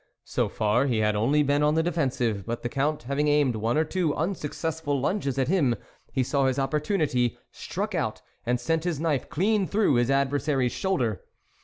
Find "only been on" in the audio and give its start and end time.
1.15-1.75